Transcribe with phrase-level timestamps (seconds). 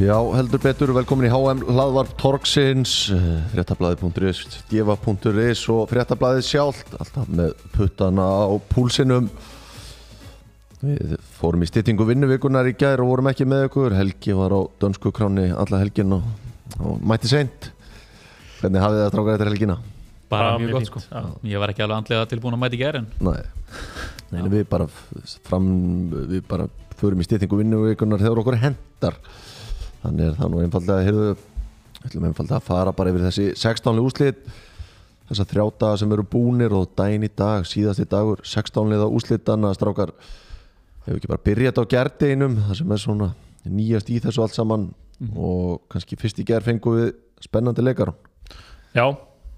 [0.00, 2.92] Já, heldur betur, velkomin í HM hlaðvarp Torgsins,
[3.52, 4.38] fréttablaði.is,
[4.70, 9.28] djefa.is og fréttablaði sjálft, alltaf með puttana á púlsinum.
[10.80, 14.60] Við fórum í styttingu vinnuvikunar í gær og vorum ekki með ykkur, Helgi var á
[14.80, 16.24] dönsku kráni alla helgin og,
[16.80, 17.68] og mætti seint.
[18.60, 19.78] Hvernig hafið það strákað eftir helgina?
[20.30, 21.00] bara Bara mjög gott sko
[21.42, 23.40] ég var ekki alveg andlega tilbúin að mæti gerin Nei,
[24.30, 24.86] Nei við bara
[25.48, 25.66] fram,
[26.30, 26.68] við bara
[27.00, 29.16] förum í styttingu vinnuvikunar þegar okkur hendar.
[30.02, 31.30] Þannig er það nú einfallega, heyrðu,
[32.20, 34.00] einfallega að fara bara yfir þessi 16.
[34.04, 34.42] úslit,
[35.30, 38.82] þessar þrjá daga sem eru búnir og daginn í dag, síðasti dagur, 16.
[38.92, 40.12] liða úslitana, strákar,
[41.06, 43.30] hefur ekki bara byrjað á gerdeginum, það sem er svona
[43.68, 44.90] nýjast í þessu allt saman
[45.36, 48.14] og kannski fyrst í gerð fengum við spennandi leikar.
[48.96, 49.04] Já,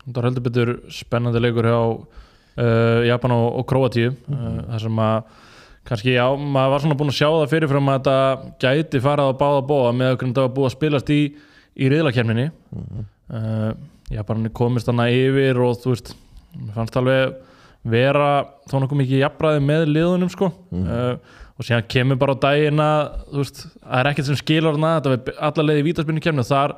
[0.04, 5.00] þetta var heldur betur spennandi leikur hjá uh, Japan og, og Kroatíu uh, þar sem
[5.06, 5.39] að
[5.89, 9.41] kannski, já, maður var svona búinn að sjá það fyrirfram að þetta gæti farað á
[9.41, 11.22] báða bóða með okkur þetta var búið að spilast í,
[11.74, 13.72] í riðlakefninni uh,
[14.12, 16.12] Japanin komist þarna yfir og þú veist,
[16.77, 17.33] fannst alveg
[17.83, 18.33] vera
[18.70, 20.52] þó nokkuð mikið jafnræði með liðunum sko.
[20.70, 21.17] Uh,
[21.58, 24.92] og síðan kemur bara á daginn að þú veist, það er ekkert sem skilur þarna
[24.96, 26.77] þetta var alla leiði í vítaspinnu kemni og þar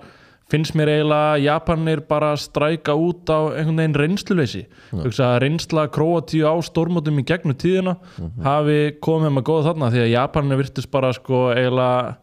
[0.50, 4.64] finnst mér eiginlega Japanir bara að stræka út á einhvern veginn reynsluleysi.
[4.92, 7.96] Að reynsla Kroatíu á stórmótum í gegnum tíðina
[8.44, 12.18] hafi komið með góða þarna því að Japanir virtust bara sko eiginlega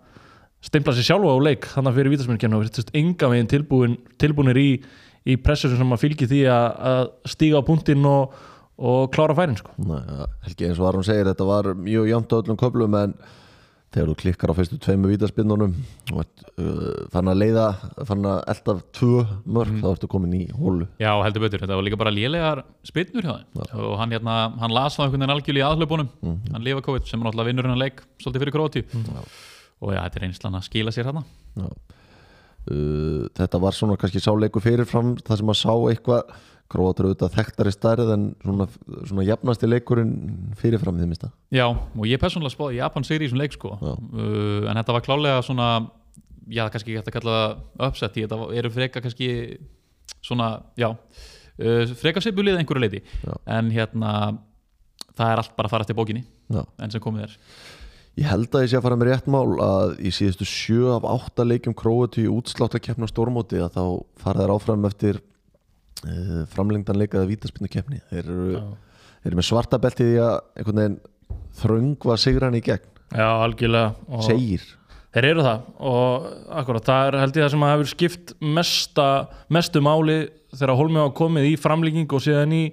[0.62, 4.70] stimpla sér sjálfa á leik þannig fyrir vítaspinnkjarni og virtust enga veginn tilbúin, tilbúinir í,
[5.26, 8.36] í pressur sem að fylgi því að, að stíga á punktinn og,
[8.78, 9.74] og klára færin sko.
[10.46, 13.18] Helgi eins og Aron segir, þetta var mjög jæmt á öllum köflum en
[13.92, 15.74] þegar þú klikkar á fyrstu tveimu vítaspinnunum
[16.16, 17.66] og uh, fann að leiða,
[18.08, 19.24] fann að elda tvö
[19.58, 20.88] mörg, þá ertu komin í hólu.
[21.02, 23.64] já heldur betur, þetta var líka bara lélegar spinnur hjá þeim.
[23.84, 26.12] Og hann hérna, hann las það einhvern veginn algjörlega í aðhlaupunum.
[26.54, 28.86] Hann Livakovic sem er náttúrulega vinnur hennar leik svolítið fyrir Kroatíu
[29.82, 31.26] og já, þetta er einslan að skila sér hérna.
[32.70, 36.36] Uh, þetta var svona kannski sáleiku fyrirfram það sem að sá eitthvað
[36.72, 38.68] gróður auðvitað þekktari stærð en svona,
[39.10, 40.14] svona jafnasti leikurinn
[40.60, 41.32] fyrirfram því mista.
[41.54, 45.06] Já, og ég persónulega spáði Japan sigri í þessum leik sko uh, en þetta var
[45.06, 45.68] klálega svona
[46.48, 49.30] já, kannski ekki hægt að kalla það uppsett í þetta eru freka kannski
[50.22, 53.36] svona, já uh, freka sipulið einhverju leiti Já.
[53.58, 54.16] en hérna
[55.12, 56.64] það er allt bara að fara eftir bókinni Já.
[56.80, 57.38] enn sem komið er
[58.20, 61.06] Ég held að ég sé að fara með rétt mál að í síðustu sjö af
[61.08, 63.84] átta leikjum króatu í útslátt að keppna stórmóti að þá
[64.20, 65.22] fara þær áfram eftir
[66.06, 68.02] uh, framlengdan leikaða vítaspinnu keppni.
[68.12, 68.62] Þeir eru,
[69.22, 71.00] þeir eru með svarta beltið í að einhvern veginn
[71.62, 72.88] þröngva sigran í gegn.
[73.12, 74.64] Já, algjörlega og Segir.
[75.12, 76.28] Þeir eru það og
[76.62, 79.08] akkurat það er held ég það sem að hefur skipt mesta,
[79.52, 80.22] mestu máli
[80.56, 82.64] þegar Holmi á komið í framlíking og síðan í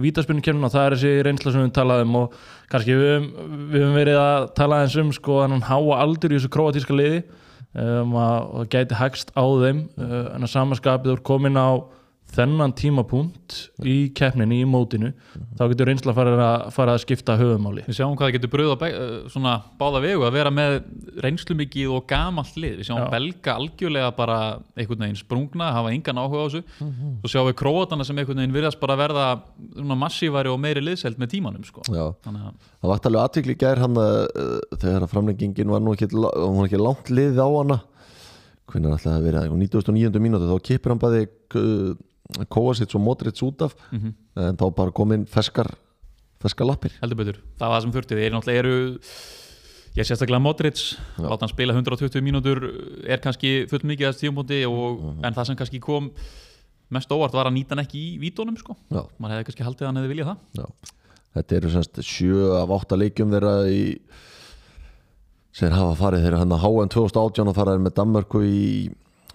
[0.00, 2.38] vítaspinnu kemna það er þessi reynsla sem við talaðum og
[2.72, 3.26] kannski við,
[3.70, 7.20] við höfum verið að tala eins um sko hann háa aldur í þessu króatíska liði
[7.20, 11.68] um, að, og það gæti hægst á þeim uh, en að samaskapið úr komin á
[12.34, 13.54] þennan tímapunkt
[13.86, 15.12] í keppninni, í mótinu
[15.58, 18.72] þá getur reynsla farið að, fara að skipta höfumáli Við sjáum hvað það getur bröð
[18.74, 20.76] á be- uh, svona báða vegu að vera með
[21.24, 23.08] reynslu mikið og gamalt lið við sjáum Já.
[23.14, 24.38] belga algjörlega bara
[24.74, 26.64] einhvern veginn sprungna, hafa engan áhuga á þessu
[27.22, 29.26] svo sjáum við króatana sem einhvern veginn virðast bara verða
[29.76, 31.86] svona massívari og meiri liðselt með tímanum sko.
[31.90, 32.08] Já.
[32.26, 35.94] þannig að Það vart alveg aðtikli gær hann að uh, þegar að framlengingin var nú
[35.96, 37.78] ekki, var ekki langt liðið á hana
[38.68, 40.20] hvernig er alltaf að vera á 99.
[40.24, 41.22] mínútu þá kipir hann bæði
[41.60, 41.94] uh,
[42.50, 44.14] Kovacic og Modric út af Mhm.
[44.36, 45.68] en þá bara komin ferskar
[46.42, 48.98] ferskar lappir heldur betur, það var það sem þurfti þeir náttúrulega eru
[49.94, 50.80] ég sérstaklega Modric,
[51.18, 52.58] láta hann spila 120 mínútur
[53.06, 56.10] er kannski full mikið að stífumóti og, en það sem kannski kom
[56.90, 58.74] mest óvart var að nýta hann ekki í vítónum sko.
[58.90, 59.06] Já.
[59.18, 60.66] maður hefði kannski haldið að hann hefði viljað það Já.
[61.34, 63.98] Þetta eru semst sjö af átta leikjum þeirra í
[65.54, 68.90] sem hafa farið þeirra hann að HM 2018 og faraði með Danmörku í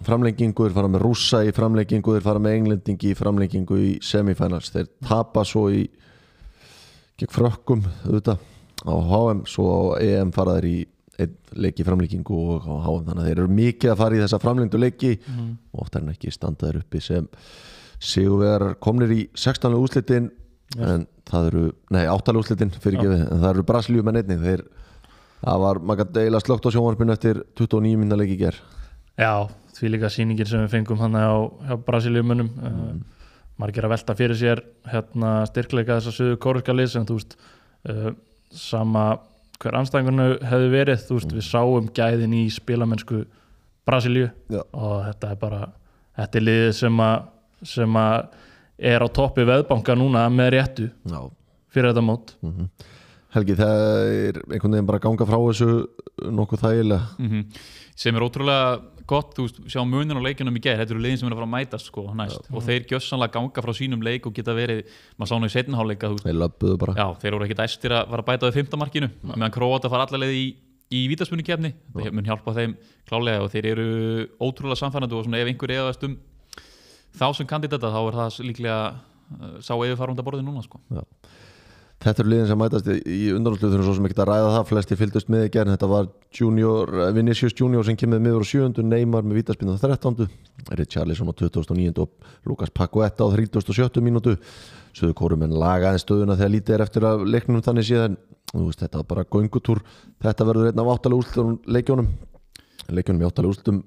[0.05, 4.71] framlengingu, þeir fara með Rússa í framlengingu, þeir fara með Englendingi í framlengingu í semifinals,
[4.73, 5.83] þeir tapa svo í
[7.19, 8.39] gegn frökkum auðvitað
[8.87, 10.77] á HM svo á EM fara þeir í
[11.19, 14.21] einn leik í framlengingu og á HM þannig að þeir eru mikið að fara í
[14.23, 15.13] þessa framlengdu leiki.
[15.73, 17.27] Og oftar en ekki standa þeir uppi sem
[17.99, 19.75] sigurvegar komnir í 16.
[19.75, 20.29] úslitin
[20.79, 24.63] en það eru, nei áttalega úslitin fyrir gefið, en það eru Brasilíu með neittning þeir,
[25.41, 28.59] það var, maður gæti eiginlega slögt á sjónvarpinu eftir 29 minna leiki ger
[29.19, 31.31] Já, því líka sýningin sem við fengum hann á
[31.69, 32.99] hjá Brasilíumunum mm.
[33.61, 37.35] margir að velta fyrir sér hérna, styrkleika þess að söðu kóruska lið sem þú veist
[37.39, 38.11] uh,
[38.55, 39.05] sama
[39.59, 43.23] hver anstæðingunni hefði verið þú veist, við sáum gæðin í spilamennsku
[43.87, 44.61] Brasilíu Já.
[44.71, 45.63] og þetta er bara
[46.19, 47.17] þetta er liðið sem að
[47.67, 48.29] sem að
[48.89, 51.19] er á toppi veðbanka núna með réttu Já.
[51.73, 52.35] fyrir þetta mót
[53.35, 55.69] Helgi, það er einhvern veginn bara að ganga frá þessu
[56.39, 57.01] nokkuð þægilega.
[57.19, 57.43] Mm
[57.99, 58.79] sem er ótrúlega
[59.09, 61.39] gott, þú veist, sjá munin á leikjunum í gær, þetta eru liðin sem er að
[61.41, 64.85] fara að mætast sko, næst, og þeir gjössanlega ganga frá sínum leik og geta verið,
[65.19, 66.11] maður sá nú í setnháleika
[67.19, 70.37] Þeir voru ekkit æstir að fara að bæta við fymtamarkinu, meðan Króata fara allar leið
[70.37, 70.45] í,
[70.95, 72.77] í vítaspunni kefni, það mun hjálpa þeim
[73.09, 73.89] klálega og þeir eru
[74.39, 76.15] ótrúlega samfærandi og svona ef einhver eðast um
[77.19, 79.73] þá sem kandidata, þá er það líklega uh, sá
[80.69, 80.85] sko.
[81.99, 85.31] Þetta eru liðin sem mætast í, þurfum svo sem ekki að ræða það, flesti fylgdust
[85.33, 86.05] með í gerðin þetta var
[86.37, 88.85] junior, eh, Vinicius Junior sem kemur miður á 7.
[88.87, 90.29] Neymar með vítaspinn á 13.
[90.79, 91.99] Richarlison á 2009.
[91.99, 92.09] og
[92.47, 93.99] Lukas Paqueta á 37.
[93.99, 94.37] mínútu
[94.95, 98.17] Suðu kórumenn laga en stöðuna þegar lítið er eftir að leiknum þannig síðan
[98.53, 99.83] veist, þetta var bara göngutúr
[100.23, 102.09] þetta verður einn af áttalega úrslutum leikjónum
[102.89, 103.83] leikjónum í áttalega úrslutum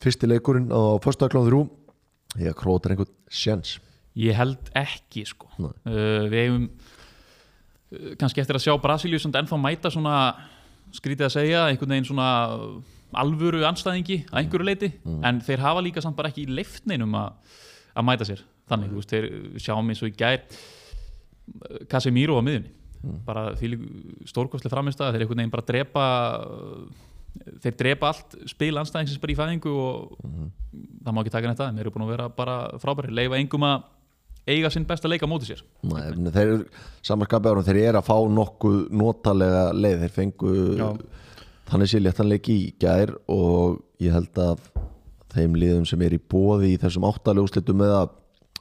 [0.00, 1.64] fyrsti leikurinn á föstaklán þrjú
[2.40, 3.78] ég krótar einhvern sjens
[4.14, 5.72] Ég held ekki sko uh,
[6.30, 6.68] Við hefum
[8.20, 10.16] kannski eftir að sjá Brasilíu sem ennþá mæta svona
[10.94, 12.28] skrítið að segja, einhvern veginn svona
[13.14, 14.90] alvöru anstæðingi að einhverju leiti
[15.26, 17.60] en þeir hafa líka samt bara ekki í leifninum að
[17.94, 18.42] að mæta sér.
[18.70, 20.44] Þannig, þú veist, þeir sjáum eins og í gær
[21.90, 22.72] Casemiro á miðjunni.
[23.26, 23.74] Bara því
[24.30, 26.04] stórkostlega framist að þeir einhvern veginn bara drepa
[27.60, 30.14] þeir drepa allt spil anstæðingsins bara í fæðingu og
[31.04, 33.66] það má ekki taka neitt að þeir eru búin að vera bara frábæri, leifa engum
[33.68, 33.88] að
[34.48, 36.58] eiga sinn besta leik á móti sér Nei, þeir eru
[37.06, 40.88] samanskapið árum þeir eru að fá nokkuð notalega leið þeir fengu Já.
[41.70, 44.66] þannig sé léttanleik í gær og ég held að
[45.34, 47.08] þeim liðum sem er í bóði í þessum
[47.80, 48.12] með að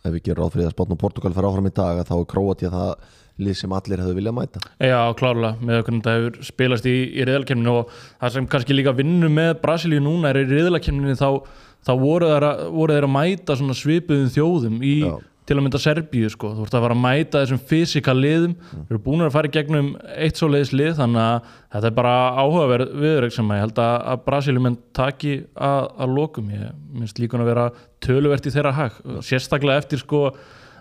[0.03, 2.31] ef við gerum ráð fyrir að spátna Portugal fara áfram í dag að þá er
[2.33, 3.11] Króatía það
[3.43, 7.25] lið sem allir hefðu viljað mæta Já, klárlega, með hvernig þetta hefur spilast í, í
[7.25, 11.29] riðalkemninu og það sem kannski líka vinnu með Brasilíu núna er í riðalkemninu þá,
[11.87, 15.15] þá voru, þeir að, voru þeir að mæta svona svipuðum þjóðum í Já.
[15.43, 18.93] Til að mynda Serbíu sko, þú ert að fara að mæta þessum fysikal liðum, þeir
[18.95, 22.15] eru búin að fara í gegnum eitt svo leiðis lið, þannig að þetta er bara
[22.39, 27.19] áhugaverð viðrögg sem ég held að, að Brasilíu menn taki að, að lokum, ég minnst
[27.19, 27.69] líkun að vera
[28.03, 30.29] töluvert í þeirra hag, sérstaklega eftir sko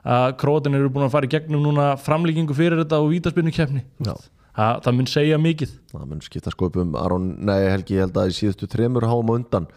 [0.02, 3.84] að krótin eru búin að fara í gegnum núna framlíkingu fyrir þetta og vítaspinnu kefni
[4.02, 4.14] Já.
[4.58, 5.76] það, það mun segja mikið.
[5.92, 9.68] Það mun skipta sköpum Aron, nei Helgi, ég held að í síðustu þremur háum undan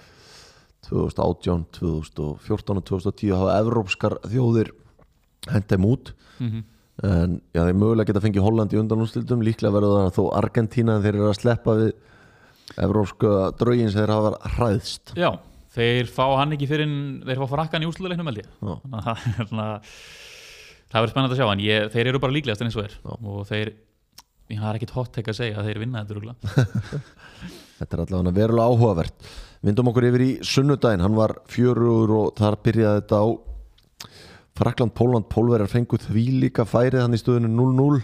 [0.89, 4.71] 2018, 2014 og 2010 hafa evrópskar þjóðir
[5.51, 6.13] hendum út.
[7.05, 11.03] En já, þeir mögulega geta fengið Holland í undanústildum líklega verður það þó Argentína en
[11.03, 11.91] þeir eru að sleppa við
[12.85, 15.15] evrópska draugin sem þeir hafa hræðst.
[15.19, 15.29] Já,
[15.75, 16.93] þeir fá hann ekki fyrir
[17.25, 18.53] þeir fá frakkan í úrsluleiknum held ég.
[18.61, 19.67] Þannig að það er svona
[20.95, 22.95] það verður spennandi að sjá en ég, þeir eru bara líklegast eins og er.
[22.95, 23.13] Já.
[23.35, 23.75] og þeir,
[24.55, 26.45] ég har ekkit hot take að segja að þeir vinna þetta
[27.79, 29.27] þetta er allavega verulega áhugavert.
[29.65, 31.03] Vindum okkur yfir í sunnudaginn.
[31.03, 33.27] Hann var fjörugur og þar byrjaði þetta á
[34.55, 38.03] Frakland, Póland, Pólverjar fengu því líka færið hann í stöðinu 0-0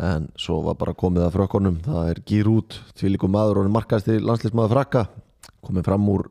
[0.00, 1.76] en svo var bara komið að frökkunum.
[1.84, 5.02] Það er gýr út, því líku maður og markaðist í landslismæður frakka.
[5.60, 6.30] Komið fram úr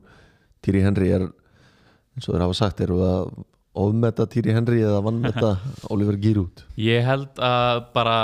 [0.60, 1.28] Týri Henry er
[2.14, 3.30] eins og þeir hafa sagt, eru að
[3.74, 5.54] ofmeta Týri Henry eða vannmeta
[5.92, 8.16] Oliver Giroud Ég held að bara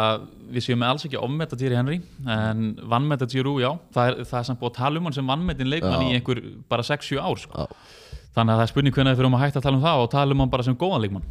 [0.50, 4.48] við séum alls ekki ofmeta Thierry Henry en vannmeta Giroud, já það er, það er
[4.48, 6.08] samt búið að tala um hann sem vannmetin leikmann Já.
[6.08, 7.68] í einhver bara 6-7 ár sko.
[8.34, 10.10] Þannig að það er spurning hvernig við fyrir að hætta að tala um það og
[10.14, 11.28] tala um hann bara sem góðan leikmann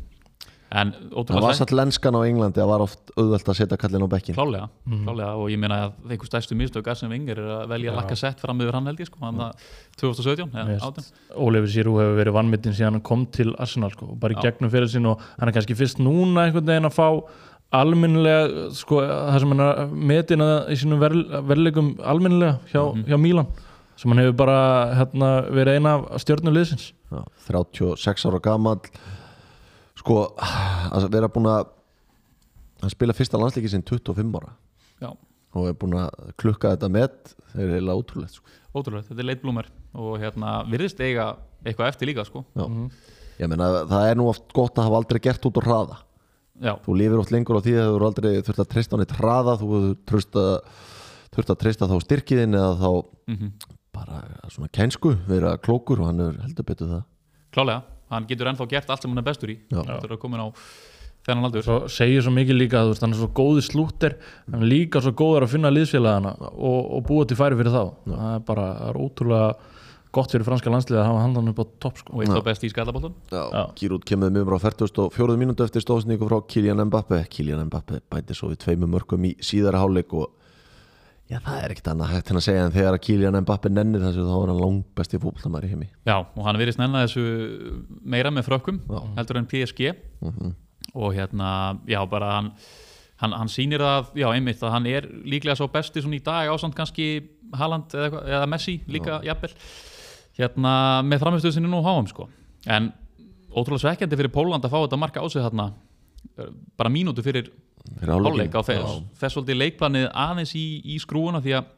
[0.70, 0.92] en
[1.26, 4.36] það var satt lenskan á Englandi að var oft auðvelt að setja kallin á bekkin
[4.38, 7.98] Klálega, klálega og ég meina að einhver stærstu mistök Arsene Wenger er að velja að
[8.04, 9.64] lakka sett fram yfir hann held ég sko, hann að
[9.98, 10.84] 2017 eða Yes.
[10.86, 14.44] 18 Ólefur Sírú hefur verið vannmittin síðan hann kom til Arsenal sko, bara í Já.
[14.50, 17.08] gegnum fyrir sín og hann er kannski fyrst núna einhvern veginn að fá
[17.80, 21.18] almennilega sko, það sem hann er metina í sínum ver,
[21.50, 23.50] verleikum almennilega hjá, hjá Mílan
[24.00, 24.60] sem hann hefur bara
[25.02, 28.82] hérna, verið eina af stjórnuleysins Já, 36 ára gamall
[30.00, 31.70] sko að vera búin að
[32.80, 34.54] hann spila fyrsta landsleiki sinn 25 ára.
[35.00, 35.12] Já,
[35.56, 37.16] og er búin að klukka þetta með
[37.54, 38.58] þeir eru eiginlega ótrúlegt sko.
[38.76, 41.32] ótrúlega, þetta er leitblúmer og hérna virðist eiga
[41.64, 42.44] eitthvað eftir líka sko.
[42.54, 42.66] Já.
[43.40, 46.00] ég meina það er nú oft gott að hafa aldrei gert út úr hraða.
[46.60, 49.16] Já, þú lifir oft lengur á því að þú aldrei þurft að treysta á neitt
[49.16, 49.70] hraða þú
[50.12, 50.56] þurft að,
[51.36, 52.90] þurft að treysta þá styrkiðin eða þá
[53.32, 53.54] mhm.
[53.96, 54.20] bara
[54.52, 57.06] svona kænsku vera klókur og hann er heldur betur það.
[57.56, 59.82] Klálega, hann getur ennþá gert allt sem hann er bestur í Já.
[59.82, 60.48] þetta er að komin á
[61.28, 64.16] þennan aldur svo segir svo mikið líka að þú veist, hann er svo góði slúttir
[64.50, 67.84] hann er líka svo góður að finna liðsfélagana og, og búa til færi fyrir þá
[68.08, 69.52] það er bara það er ótrúlega
[70.16, 72.16] gott fyrir franska landsliða að hafa handan upp á topp sko.
[72.16, 73.64] og eitt þá best í skallabóltan Já, Já.
[73.78, 75.38] Giroud kemur með mér á 44.
[75.38, 79.84] mínútu eftir stóðsningu frá Kylian Mbappe Kylian Mbappe bæti svo við tveimur mörgum í síðara
[79.84, 80.32] hálfleik og
[81.30, 84.02] Já, það er ekkert annað hægt en að segja en þegar að Kylian Mbappe nennir
[84.02, 85.88] þessu þá er hann langbesti fótboltamæri í heimi.
[86.10, 87.26] Já, og hann virðist nennan þessu
[88.02, 89.00] meira með frökkum Já.
[89.20, 89.92] heldur en PSG
[90.26, 90.56] Mhm.
[90.96, 92.52] og hérna, já, bara hann
[93.20, 96.48] hann, hann sýnir það, já, einmitt að hann er líklega svo besti svona í dag
[96.50, 99.52] ásamt kannski Haaland eða, eða Messi líka jafnvel.
[100.40, 102.30] Hérna með framistöðu sinni nú háum sko.
[102.66, 102.94] En
[103.52, 105.74] ótrúlega svekkjandi fyrir Póland að fá þetta marka á sig þarna
[106.40, 107.50] eh, bara mínútu fyrir
[108.06, 111.70] Hálfleik á þess, þess svolítið leikplanið aðeins í, í skrúuna því að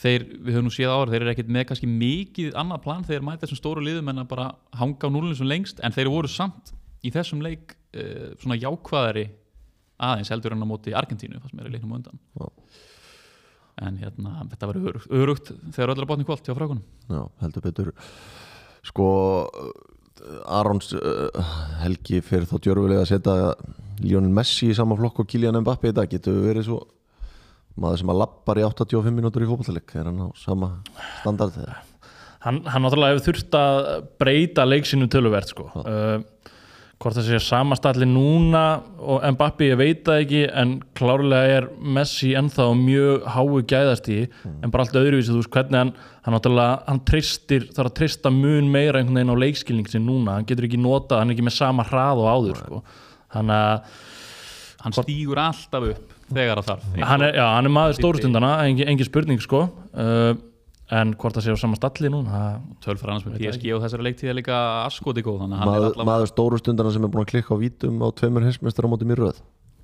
[0.00, 3.24] þeir, við höfum nú séð ára, þeir eru ekkert með kannski mikið annað plan þeir
[3.24, 6.30] mæta þessum stóru liðum en að bara hanga á núlunum sem lengst en þeir voru
[6.30, 6.72] samt
[7.06, 9.26] í þessum leik uh, svona jákvæðari
[10.06, 12.20] aðeins heldur en á móti Argentínu sem er í leiknum undan.
[12.36, 12.50] Já.
[13.86, 17.64] en hérna, þetta var örugt, örugt þegar öll er bátni kvöld hjá frákunum Já, heldur
[17.64, 17.90] betur.
[18.86, 19.08] Sko
[20.48, 23.36] Arons uh, Helgi fyrir þá djörfulega að setja
[24.02, 26.10] Lionel Messi í sama flokk og Kylian Mbappe í dag.
[26.10, 26.80] Getur verið svo
[27.80, 30.70] maður sem að lappar í 85 mínútur í fótballleik er hann á sama
[31.20, 31.58] standard
[32.46, 33.80] hann, hann náttúrulega hefur þurft að
[34.20, 35.68] breyta leiksinu töluvert sko.
[35.82, 36.24] uh,
[36.96, 38.64] hvort það sé samastalli núna
[38.96, 44.22] og Mbappi ég veit það ekki en klárlega er Messi ennþá mjög háu gæðast í
[44.46, 45.92] en bara allt öðruvísi þú veist hvernig hann
[46.26, 50.40] hann náttúrulega, hann tristir, þarf að trista mun meira einhvern veginn á leikskilning sin núna.
[50.40, 52.80] Hann getur ekki notað, hann er ekki með sama hrað og áður sko.
[53.34, 53.94] Hann að
[54.84, 56.84] hann stígur alltaf upp þegar það þarf.
[57.10, 59.64] Hann er, já, hann er maður stórstundana engin, engin spurning sko.
[59.94, 60.34] Uh,
[60.94, 64.06] en hvort það sé á sama stalli núna það- tölfur annars með PSG og þessari
[64.06, 67.02] leiktíð er líka askoti góð þannig að hann er maður, allavega maður stóru stundana sem
[67.02, 69.40] er búin að klikka á vítum á tveimur hinsmestur á móti mér röð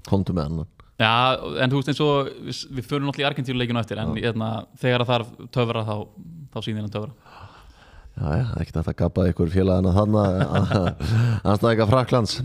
[0.06, 0.66] komdu með hann
[1.02, 4.50] Já, en þú veist eins og við, við förum náttúrulega í Argentínuleikinu eftir en hérna,
[4.78, 5.94] þegar það þarf töfra þá,
[6.52, 7.12] þá sýnir hann töfra.
[8.12, 10.92] Já, já, ekkert að það gapa ykkur félagana þannig
[11.49, 12.37] anstæðinga Fraklands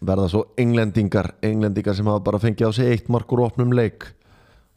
[0.00, 4.06] verða svo englendingar englendingar sem hafa bara fengið á sig eitt markur opnum leik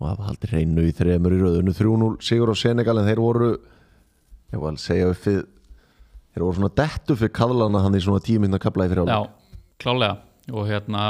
[0.02, 3.52] og hafa haldið reynu í þremur í röðunu 3-0 sigur á Senegal en þeir voru
[4.54, 5.40] ég var að segja upp við
[6.34, 9.22] þeir voru svona dettu fyrir kaðlana hann í svona tíminna kapla í fyrir Já,
[9.80, 10.18] klálega
[10.52, 11.06] og hérna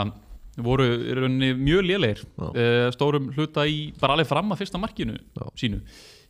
[0.62, 2.46] voru í rauninni mjög lélegir Já.
[2.54, 5.48] uh, stórum hluta í bara alveg fram að fyrsta markinu Já.
[5.58, 5.82] sínu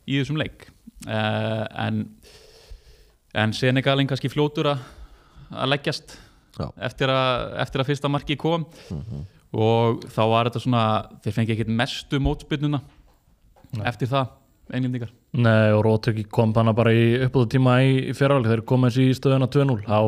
[0.07, 0.69] í þessum leik
[1.09, 2.05] uh, en
[3.33, 4.83] en Senegalin kannski fljótur að
[5.53, 6.15] að leggjast.
[6.59, 8.67] Eftir að, eftir að fyrsta marki kom.
[9.53, 10.83] Og þá var þetta svona
[11.23, 12.79] þeir fengi ekkert mestu mótspyrnuna
[13.85, 14.31] eftir það
[14.73, 15.11] englendingar.
[15.33, 19.09] Nei, og Rótöki kom þannig bara í uppbúðu tíma í, í fyrraáli þegar komið þessi
[19.09, 19.99] í stöðuna 2-0 þá,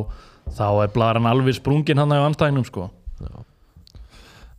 [0.59, 2.87] þá er blaran alveg sprungin hann á anstæðinum sko.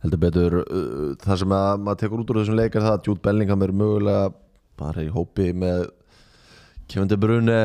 [0.03, 3.07] heldur betur uh, það sem að maður tekur út úr þessum leik er það að
[3.09, 4.27] Jude Bellingham er mögulega
[4.77, 5.87] bara í hópi með
[6.87, 7.55] Kevin De Bruyne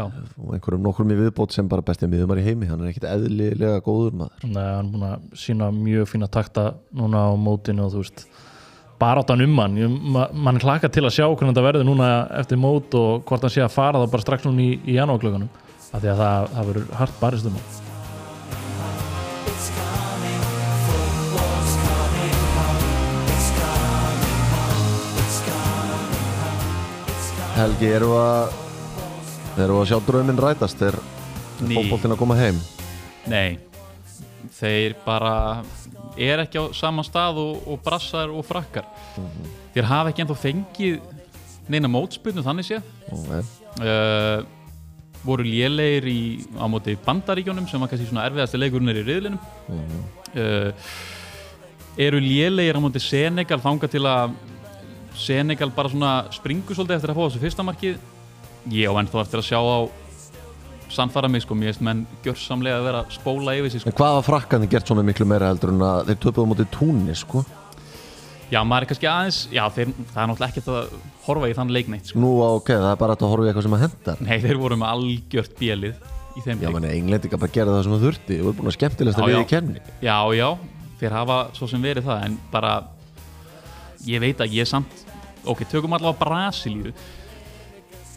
[0.00, 3.82] og einhverjum nokkrum í viðbót sem bara bestið miðumar í heimi hann er ekkit eðlilega
[3.84, 4.46] góður maður.
[4.48, 6.64] Nei, hann er búin að sína mjög fína takta
[6.96, 8.24] núna á mótinu og þú veist
[9.00, 9.76] bara áttan um hann.
[10.16, 12.08] Ma- mann hlaka til að sjá hvernig þetta verður núna
[12.40, 15.52] eftir mót og hvort hann sé að fara þá bara strax núna í, í janúarklögunum
[15.92, 17.78] af því að það, það verður hart barist um hann
[27.60, 28.69] Helgi, eru að
[29.64, 30.84] eru að sjá drauminn rætast
[31.60, 31.76] Ný.
[31.76, 32.60] fótboltinn að koma heim?
[33.28, 33.58] Nei.
[34.56, 35.62] Þeir bara
[36.20, 38.88] er ekki á saman stað og, og brassar og frakkar.
[39.74, 41.00] Þeir hafa ekki ennþá fengið
[41.70, 42.88] neina mótspyrnu þannig séð.
[43.14, 43.44] Okay.
[43.84, 44.42] uh,
[45.24, 46.20] voru lélegir í,
[46.56, 49.40] á móti bandaríkjónum sem var kannski svona erfiðasti leikurinn er í riðlinum.
[50.34, 50.70] Uh,
[52.00, 54.38] eru lélegir á móti Senegal þanga til að
[55.20, 58.00] Senegal bara svona springur svolítið eftir að fá þessu fyrsta markið
[58.68, 59.78] ég á ennþá eftir að sjá á
[60.90, 63.90] sannfara mig sko, mér veist menn gjörsamlega að vera að spóla yfir sig sko.
[63.92, 67.14] en hvað var frakkandi gert svona miklu meira heldur en að þeir töpuðu móti túnni
[67.18, 67.44] sko?
[68.50, 70.94] Já maður er kannski aðeins já, þeir, það er náttúrulega ekkert að
[71.28, 72.18] horfa í þann leikneitt sko.
[72.18, 74.78] nú ok, það er bara að horfa í eitthvað sem að hendar nei þeir voru
[74.80, 76.74] með algjört bjelið í þeim já, leik.
[76.74, 78.40] menn, englendinga bara gera það sem það þurfti.
[78.40, 79.40] Og er búin að skemmtilegast Já, að við já.
[79.40, 80.48] í kenni Já, já,
[81.00, 82.74] þeir hafa svo sem verið það en bara
[84.10, 85.06] ég veit að ég samt
[85.46, 86.92] ok, tökum allavega Brasilíu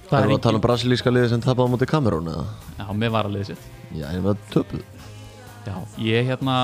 [0.10, 2.43] Það er er að tala um brasilíska liði sem tapaði á móti Kamerún eða?
[2.77, 3.67] Já, með varaliðið sitt.
[3.98, 4.83] Já, en það töpuðu
[5.63, 6.55] Já, ég hérna,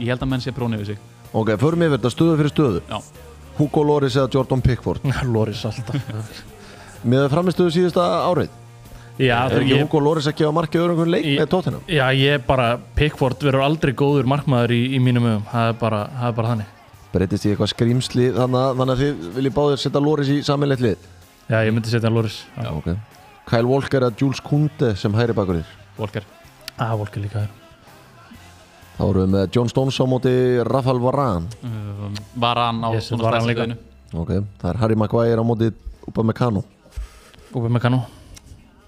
[0.00, 1.00] ég held að menn sé prónið við sig.
[1.36, 2.80] Ok, förum yfir þetta stöðu fyrir stöðu.
[2.88, 3.00] Já,
[3.58, 5.04] Hugo Loris eða Jordan Pickford?
[5.34, 6.08] Loris alltaf.
[7.12, 8.54] Með framistöðu síðasta árið.
[9.16, 11.78] Já, Er ekki ég, Hugo Loris að gefa markið öðru einhvern leik Ég- með tóttina?
[11.88, 12.66] já, ég bara
[12.98, 16.50] Pickford verður aldrei góður markmaður í, í mínum ögum það er bara, það er bara
[16.50, 16.72] þannig.
[17.14, 21.06] Breytist í eitthvað skrýmsli þannig að, þið viljið báðir setja Loris í saminleitt lið
[21.46, 22.40] Já, ég myndi setja Loris.
[22.58, 22.96] Já, okay.
[23.46, 25.74] Kyle Walker eða Jules Kunde sem hæri bakur þér?
[25.96, 26.24] Volker
[26.82, 27.52] ah, Volker líka þér
[28.96, 30.32] Þá erum við með John Stones á móti
[30.64, 31.50] Rafael Varane.
[31.62, 33.66] Um, Var hann á svona Varane stærsta líka.
[33.68, 35.70] stöðinu ok, það er Harry Maguire á móti
[36.06, 36.64] Upa Meccano
[37.52, 38.02] Úpi með kannu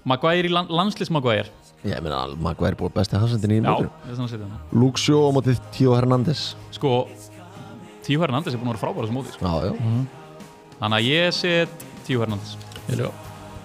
[0.09, 1.47] Maguire í land, landslýs Maguire.
[1.87, 4.81] Ég meina, Maguire er búið besti hafsendin í Já, mótur ég svona að setja hana
[4.83, 6.95] Luke Shaw á móti Tío Hernández Sko,
[8.03, 9.45] Tíu Hernandez er búin að vera frábæra sem móti sko.
[9.45, 10.19] já, já.
[10.79, 12.57] Þannig að ég set Tíu Hernandez.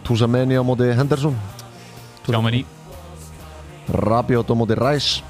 [0.05, 1.33] Túsa Meni á móti Henderson.
[2.29, 2.65] Mér í
[3.89, 5.25] Rabiot á móti Rice.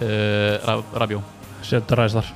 [0.00, 1.20] Uh, Ra- Rabió
[1.64, 2.28] Sett ræðist þar.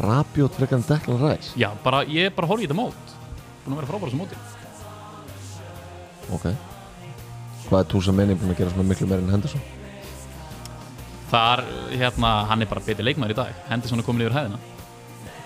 [0.00, 1.52] Rabiot frekar en Declan Rice.
[1.56, 3.12] Já, bara, ég bara horf í þetta mót.
[3.64, 4.36] Búin að vera frábæra sem móti.
[6.32, 6.46] Ok.
[7.68, 9.64] Hvað er Túsa Meni búin að gera svona miklu meir en Henderson?
[11.32, 11.64] Þar,
[11.96, 13.56] hérna, hann er bara betið leikmaður í dag.
[13.70, 14.60] Henderson er komin yfir hæðina.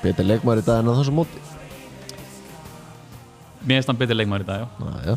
[0.02, 1.46] Betur leikmaður í dag en að þessu móti
[3.68, 4.66] Mér finnst hann betið leikmaður í dag, já.
[4.80, 5.14] Ná, já.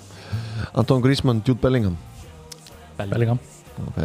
[0.81, 1.96] Anton Griezmann, Jude Bellingham.
[2.98, 3.13] Bellingham.
[3.15, 3.39] Bellingham.
[3.88, 4.00] Ok.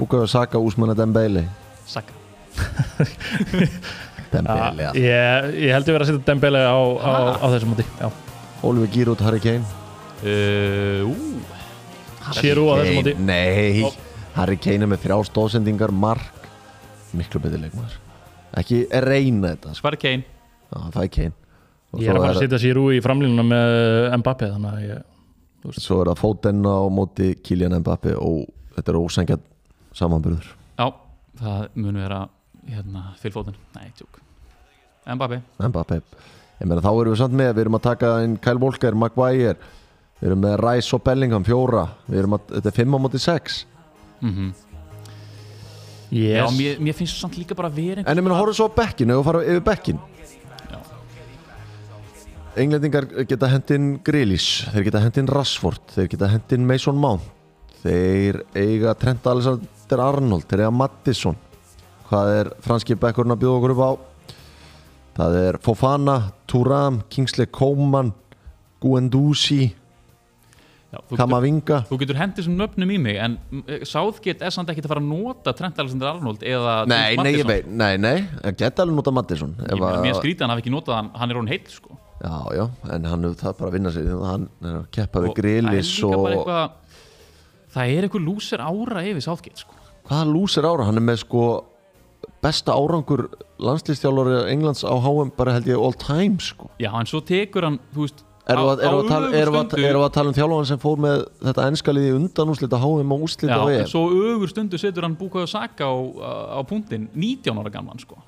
[0.00, 1.44] Bukayo Saka, Úsmann Dembele.
[1.86, 2.12] Saka.
[4.32, 4.90] Dembele, Já, ja.
[4.96, 6.72] ég, ég held ég verið að setja Dembele á,
[7.04, 8.08] á, á þessum móti Já.
[8.64, 9.64] Oliver Giroud, Harry Kane.
[10.22, 11.14] Uh, Ú,
[12.38, 13.14] Giroud á þessum móti.
[13.28, 13.90] Nei, Ó.
[14.38, 16.48] Harry Kane er með þrjá stóðsendingar mark.
[17.12, 17.98] Miklu betur leikmaður.
[18.62, 19.84] Ekki reyna þetta sko.
[19.84, 20.24] Hvað er Kane?
[20.72, 21.34] Já, það er Kane.
[21.36, 21.41] Og
[22.00, 25.08] Ég er að fara að setja Giroud í framlínuna með Mbappe þannig að ég
[25.78, 29.44] Svo er það Foden á móti Kylian Mbappe og þetta er ósengjart
[29.94, 30.48] samanburður.
[30.80, 30.86] Já,
[31.38, 32.22] það mun vera
[32.66, 34.18] hérna, fylgfóðin Nei, tjók
[35.06, 36.00] Mbappe Mbappe
[36.62, 39.56] Ég meina þá erum við samt með, við erum að taka inn Kyle Walker, Maguire.
[40.20, 41.88] Við erum með Rice og Bellingham, fjóra.
[42.06, 43.64] Við erum að, þetta er fimm á móti sex.
[44.22, 44.52] Mm
[46.12, 46.36] yes.
[46.38, 49.10] Já, mér, mér finnst samt líka bara vera En ég meina horfðu svo á bekkin,
[49.10, 50.21] ef við fara yfir bekkin Já.
[52.52, 57.24] Englendingar geta hendinn Grealish, þeir geta hendinn Rashford, þeir geta hendinn Mason Mount.
[57.80, 61.38] Þeir eiga Trent Alexander Arnold, þeir eiga Mattisson.
[62.10, 63.90] Hvað er franski bekkurinn að bjóða okkur upp á?
[65.16, 66.18] Það er Fofana,
[66.48, 68.12] Turam, Kingsley Coman,
[68.84, 69.72] Guendouzi,
[71.16, 71.86] Kamavinga.
[71.88, 75.00] þú getur hendið þessum nöfnum í mig En mm, Southgate er samt ekki að fara
[75.00, 79.14] að nota Trent Alexander Arnold eða Nei, James nei, nei, nei, ég geta alveg nota
[79.16, 79.56] Mattisson.
[79.56, 83.04] Mér skrítið að hann ekki notað hann Hann er hún heill sko Já, já, en
[83.10, 86.28] hann hefur það bara að vinna sig hann er að keppa við er bara og
[86.36, 86.78] eitthvað
[87.72, 89.74] Það er eitthvað lúser ára yfir Southgate sko.
[90.08, 91.44] Hvaða lúsir ára, hann er með sko
[92.44, 93.22] besta árangur
[93.62, 96.68] landslýstjálfari Englands á HM bara held ég all time sko.
[96.82, 100.96] Já, en svo tekur hann, þú veist Erum við að- tala- um þjálfan sem fór
[100.98, 103.86] með þetta ennskaliði undan úslita HM og úslita Já, og en EM?
[103.86, 105.94] svo ögur stundu setur hann Bukayo Saka á,
[106.58, 108.18] á punktin 19 ára gamlan sko.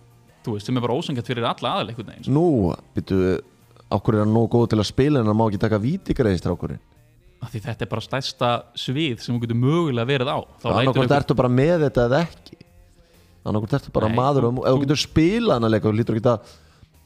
[0.45, 2.33] Þú veist, sem er bara ósangjart fyrir alla aðal einhvern veginn sko.
[2.33, 3.41] Nú, býtu,
[3.91, 6.81] okkur er hann nógu góð til að spila en hann má ekki taka vítigreiðistrákurinn
[7.45, 10.39] Af Því þetta er bara stærsta svið sem þú getur mögulega verið á.
[10.41, 12.57] Lætur Annarkvort einhver- ertu bara með þetta eða ekki.
[13.45, 15.97] Annarkvort ertu bara Nei, maður þú- og ef þú getur spilað hann að leika þú
[15.99, 16.55] lítur ekki að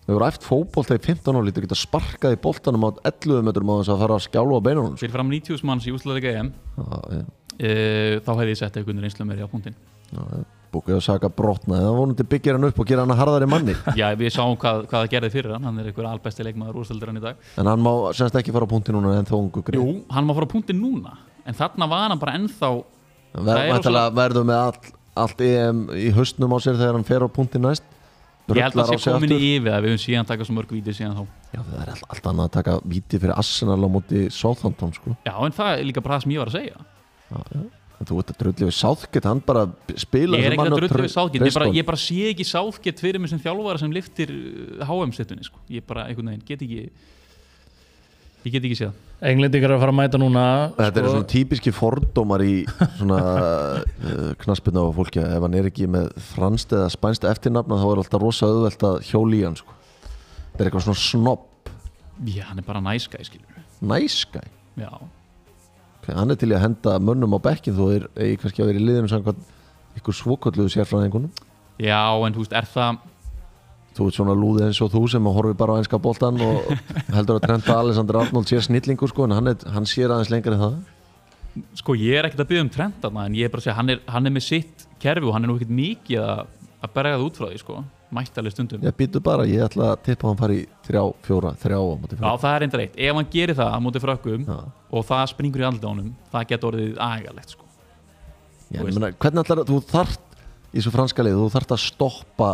[0.08, 3.42] Þú hefur æft fótbolta í 15 ára, lítur ekki að sparka í boltanum á 11
[3.44, 4.94] metrum á þess að fara að skjálfa beinunum.
[4.96, 6.52] Fyrir fram 90 manns í úsleika EM.
[6.78, 7.24] Já, já,
[7.60, 9.74] e, Þá hefði ég sett einhvern reynslu meiri á punktin
[10.14, 10.44] já, já.
[10.78, 13.74] Búkið að saka brotna Það vonandi byggir hann upp og gera hann að harðari manni.
[14.00, 17.10] Já, við sáum hvað, hvað það gerði fyrir hann Hann er einhver albesti leikmaður úrsteldur
[17.12, 17.40] hann í dag.
[17.58, 20.28] En hann má semst ekki fara á punkti núna en þó ungu grið Jú, hann
[20.28, 22.70] má fara á punktin núna En þarna var hann bara ennþá
[23.34, 24.90] það er verður með all,
[25.24, 27.86] allt EM í haustnum á sér þegar hann fer á punkti næst.
[28.48, 30.70] Ég held að á sé komin í yfir það Við höfum síðan taka svo mörg
[30.72, 31.24] víti síðan þá.
[31.52, 35.16] Já, það er allt, allt annað að taka víti fyrir Arsenal á móti Southampton sko.
[35.26, 36.86] Já, en það er líka bara það sem ég var að segja.
[37.28, 37.66] Já, já.
[37.98, 39.64] Þú ert að drulli við Southgate, hann bara
[39.98, 43.22] spila Ég er ekki að drullu við Southgate ég ég bara sé ekki Southgate fyrir
[43.22, 44.30] mig sem þjálfara sem liftir
[44.86, 45.58] HM-settunni sko.
[45.72, 46.84] Ég bara einhvern veginn get ekki
[48.46, 48.92] Ég get ekki séð.
[49.28, 50.44] Englendingar er að fara að mæta núna
[50.76, 52.54] Þetta eru sko, svona típiski fordómar í
[53.00, 53.18] svona
[53.82, 55.24] uh, knaspinu á fólki.
[55.24, 59.00] Ef hann er ekki með franskt eða spænst eftirnafna þá er alltaf rosa auðvelt að
[59.10, 59.74] hjóli í hann sko.
[60.52, 61.74] Þetta er eitthvað svona snopp
[62.26, 64.40] Já, hann er bara næskæ, skilur næskæ
[64.78, 64.90] Já,
[66.16, 68.08] hann er til að henda mönnum á bekkin þú er
[68.40, 69.54] kannski að vera í liðinu samkvæmt
[70.00, 71.30] ykkur svokölluðu sérfræðingunum.
[71.82, 73.00] Já en þú veist, er það
[73.98, 76.68] þú ert svona lúðið eins og þú sem horfir bara á einska boltan og
[77.16, 80.54] heldur að Trenta Alexander Arnold sé snillingur sko en hann, er, hann sér aðeins lengur
[80.54, 80.78] en það.
[81.80, 83.76] Sko, ég er ekkert að byggja um trend þarna En ég er bara að segja,
[83.80, 86.42] hann er, hann er með sitt kerfi Og hann er nú ekkert mikið að,
[86.84, 87.78] að berga það út frá því, sko
[88.14, 91.84] Mættalega stundum ég býtu bara, ég ætla að tippa hann fari þrjá, fjóra, þrjá á
[92.00, 94.58] móti Já, fjóra það er reyndar eitt Ef hann gerir það á móti frökkum Já.
[94.88, 97.68] Og það springur í honum Það getur orðið agalegt, sko
[98.68, 100.40] Já, ég meina, hvernig ætlar þú þart
[100.72, 102.50] í svo franska lið, þú þart að stoppa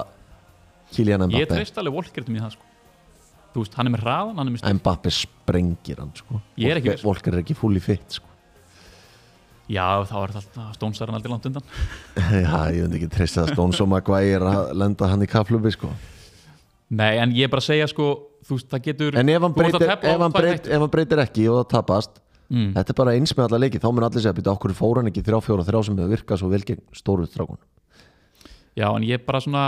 [0.95, 2.73] Kylian Ég Mbappe treyst alveg Volkertum í það, sko
[3.55, 6.41] Þú veist, hann er með hraðan, hann er með styrk Mbappe sprengir hann sko.
[6.59, 7.05] Ég er ekki viss.
[7.07, 8.34] Volker er ekki fulli fitt sko.
[9.71, 11.65] Já, þá er þetta stónsar hann aldrei langt undan.
[12.45, 15.89] Já, ég veit ekki treyst að Stones og Maguire að lenda hann í kaflubi sko.
[16.95, 18.11] Nei, en ég er bara að segja sko
[18.45, 21.23] þú veist, það getur En ef hann að breytir, ef hann breytir, ef hann breytir
[21.25, 22.21] ekki og það tapast
[22.53, 22.75] Mm.
[22.77, 25.09] Þetta er bara eins með alla leiki Þá mun allir segja, býta okkur fór hann
[25.09, 25.23] ekki?
[25.25, 27.57] Þrjá, fjóra, þrjá sem hefur virkað svo vel gegn stóru strákun
[28.77, 29.63] Já, en ég bara svona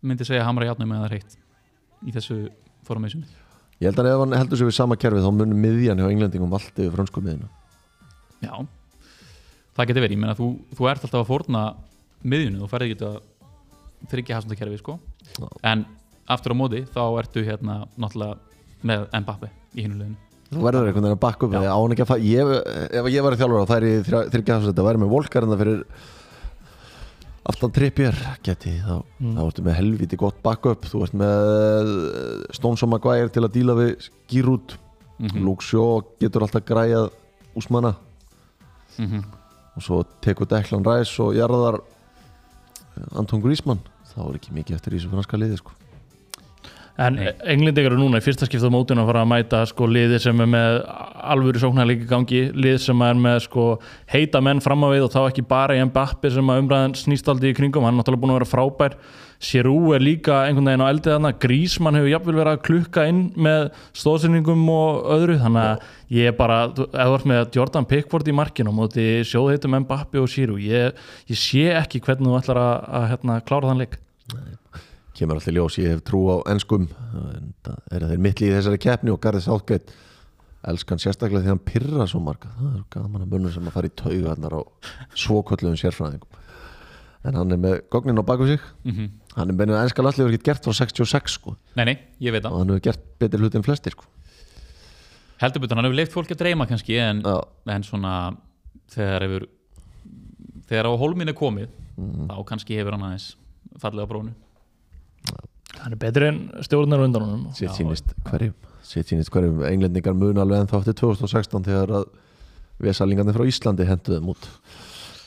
[0.00, 1.36] myndi segja hamra játnum með það reitt
[2.08, 2.38] í þessu
[2.88, 3.20] formation
[3.84, 4.56] Ég held að ef hann heldur
[9.80, 11.64] það getur verið, ég meina þú, þú ert alltaf að fórna
[12.22, 13.20] miðjunu, þú ferði ekki að
[14.10, 14.98] þryggja hafsandakerfi sko
[15.40, 15.46] Já.
[15.72, 15.84] en
[16.30, 18.38] aftur á móti þá ertu hérna náttúrulega
[18.86, 21.60] með Mbappe í hinu liðinu Þú verður einhvern veginn að bakka upp Já.
[21.62, 22.48] því á hann ekki að fæ ég,
[22.98, 23.92] Ef ég væri þjálfur og það er í
[24.34, 25.84] þryggja þetta væri með volkar en það fyrir
[27.50, 29.34] aftan trippjör geti þá, Mm.
[29.36, 33.54] þá ertu með helviti gott backup þú ert með eh, Stones og Maguire til að
[33.56, 34.76] díla við skýrút
[35.20, 37.10] mm Luke Shaw getur alltaf græjað
[37.56, 37.94] úsmanna
[38.98, 39.22] -hmm.
[39.76, 41.80] Og svo tekur Declan Rice og jarðar
[43.16, 45.76] Anton Griezmann þá er ekki mikið eftir í þessu franska liði sko.
[47.00, 47.30] En Nei.
[47.48, 50.42] englendingar eru núna í fyrsta skipta á mótinu að fara að mæta sko liði sem
[50.42, 50.80] er með
[51.20, 53.64] alvöru sóknarleiki gangi, lið sem er með sko
[54.10, 57.52] heita menn fram á við og þá ekki bara í Mbappi sem umræðan snýst aldrei
[57.52, 58.96] í kringum, hann er náttúrulega búin að vera frábær.
[59.40, 63.22] Giroud er líka einhvern veginn á eldið þarna, Griezmann hefur jafnvel verið að klukka inn
[63.40, 65.86] með stóðsyningum og öðru, þannig að
[66.18, 70.28] ég er bara, þú ert með Jordan Pickford í markinu á móti sjóðheitum Mbappi og
[70.28, 71.00] Giroud, ég,
[71.32, 73.96] ég sé ekki hvernig þú ætlar að, að hérna, klára þann leik.
[75.16, 79.12] Kemur alltaf ljós, ég hef trú á enskum en það er mittli í þessari keppni
[79.12, 79.90] og Garðið Sáttgeit
[80.68, 82.50] elskan sérstaklega því hann pyrra svo marga.
[82.58, 84.60] Það er gaman að munur sem að fara í taugarnar á
[85.16, 86.38] svokölluðum sérfræðingum.
[87.24, 88.60] En hann er með gognin á baku sig.
[88.84, 89.10] Mhm.
[89.36, 91.56] hann er beinið enska landslið hefur ekki gert frá 66 sko.
[91.76, 91.96] Nei, nei,
[92.44, 94.04] og hann hefur gert betur hluti en flestir sko.
[95.40, 97.22] Heldur betur, hann hefur leift fólki að dreyma kannski en,
[97.66, 98.36] en svona
[98.90, 99.46] þegar hefur
[100.68, 101.68] þegar á hólminn er komið
[102.00, 102.28] Mhm.
[102.30, 103.34] þá kannski hefur hann aðeins
[103.78, 104.32] fallið á brónu.
[105.80, 107.54] Hann er betri en stjórnar undan honum.
[107.54, 108.54] Sitt Já, sýnist hverjum
[108.90, 112.06] sitt sýnist hverjum, englendingar mun alveg ennþá eftir 2016 þegar að
[112.82, 114.48] vesalingarnir frá Íslandi henduðum út.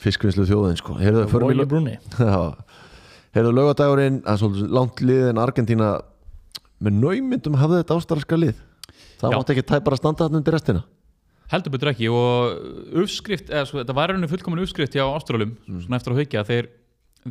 [0.04, 0.98] Fiskvinnslu þjóðin sko.
[1.00, 2.40] Heyrðu, förum í Vogi lög- Brúni Já,
[3.38, 5.92] hefðu laugadagurinn að svolítið langt lið en Argentína.
[6.84, 8.58] Með naumyndum hafði þetta ástarska lið.
[9.22, 9.38] Það Já.
[9.40, 10.82] mátti ekki tæpar að standa þarna undir restina.
[11.54, 12.10] Heldur betur ekki.
[12.12, 16.44] Og uppskrift, eða sko, þetta var rauninu fullkomin uppskrift hjá Ástrálum, svona eftir að haukja
[16.50, 16.68] þeir,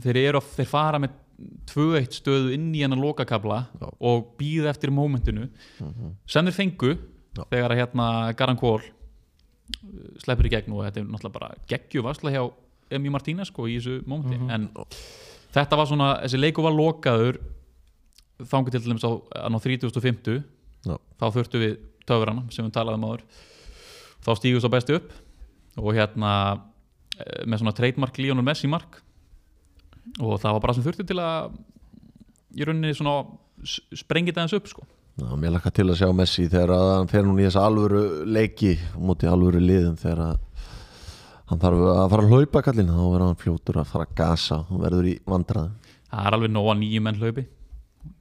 [0.00, 1.18] þeir að þeir fara með
[1.70, 3.88] 2-1 stöðu inn í hennar lokakabla Já.
[3.88, 5.48] og býða eftir mómentinu.
[6.26, 6.92] Sem þeir fengu
[7.36, 7.44] Já.
[7.48, 8.82] þegar að hérna Garan Kól
[10.22, 12.42] sleppur í gegn og þetta er náttúrulega bara geggju varsla hjá
[12.92, 14.36] Emi Martínez sko í þessu mómenti.
[14.52, 14.68] En
[15.54, 17.40] þetta var svona, þessi leiku var lokaður
[18.42, 20.42] þangu til dæmis á, á 3050
[20.88, 20.96] Já.
[21.18, 23.24] þá þurftu við töfrana sem við talaðum áður.
[24.22, 25.14] Þá stígust á bestu upp
[25.80, 26.32] og hérna
[27.16, 29.00] eh, með svona trademark Lionel Messi mark
[30.20, 31.54] og það var bara sem þurfti til að
[32.52, 33.22] í rauninni svona
[33.96, 34.86] sprengið aðeins upp sko.
[35.20, 38.02] Já, mér lakka til að sjá Messi þegar að hann fer núna í þessa alvöru
[38.32, 40.70] leiki múti alvöru liðin þegar að
[41.52, 44.62] hann þarf að fara að hlaupa kallin þá verður hann fljótur að fara að gasa.
[44.70, 47.46] Hann verður í vandraðum, það er alveg nóga nýju menn hlaupi.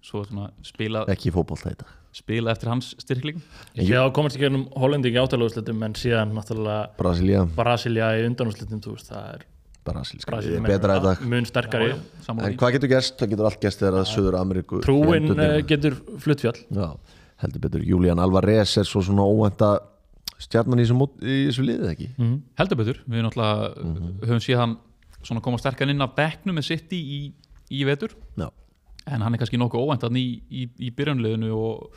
[0.06, 3.40] Svo svona spila, ekki í fótbolta þetta spila eftir hans styrkling
[3.80, 9.08] Ég hef komast ekki um Hollandi í átalaguslitum en síðan náttúrulega Brasilia, Brasilia í veist,
[9.08, 9.46] það er
[9.86, 10.38] Brasilíska.
[10.38, 11.22] Er betra í dag.
[11.26, 13.16] mun sterkari Já, já, en hvað getur gerst?
[13.20, 16.60] Það getur allt gerst þegar að Suður Ameríku Trúin eh, getur flutt fjall.
[16.70, 16.88] Já,
[17.42, 17.86] heldur betur.
[17.86, 19.74] Julian Alvarez er svo svona óvænta
[20.42, 22.10] stjarnan í þessu, liðið ekki?
[22.18, 22.38] Mm.
[22.62, 23.74] heldur betur, við náttúrulega
[24.26, 24.78] höfum séð hann
[25.22, 27.30] svona koma sterkan inn af bekknum með sitt í,
[27.70, 28.16] í vetur.
[28.38, 28.48] Já,
[29.08, 31.92] en hann er kannski nokkuð óvænt hann í, í, í byrjunliðinu og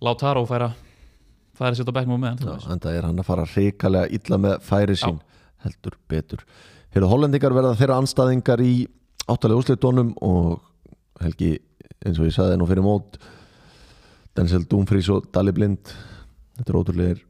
[0.00, 0.70] Lautaro færa
[1.56, 4.40] færa sitt á bekknum með já hann en það er hann að fara hrikalega illa
[4.40, 5.20] með færi sín
[5.64, 6.44] heldur betur
[6.90, 8.74] Hefur hollendingar verða þeirra anstæðingar í
[9.30, 10.58] áttalega úslitónum og
[11.20, 11.52] Helgi,
[12.02, 13.18] eins og ég sagði nú fyrir mót
[14.36, 15.92] Denzel Dumfries og Dali Blind
[16.58, 17.20] þetta er ótrúlegir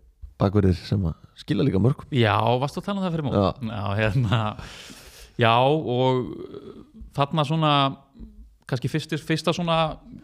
[0.41, 3.37] bakverðir sem að skila líka mörg Já, varstu að tala um það fyrir mót?
[3.37, 3.49] Já.
[3.75, 4.41] Já, hérna
[5.41, 6.25] Já, og
[7.17, 7.73] þarna svona
[8.71, 9.77] kannski fyrstir, fyrsta svona